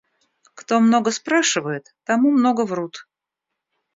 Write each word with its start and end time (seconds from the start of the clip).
Кто 0.55 0.79
много 0.79 1.11
спрашивает, 1.11 1.93
тому 2.05 2.31
много 2.31 2.65
врут. 2.65 3.05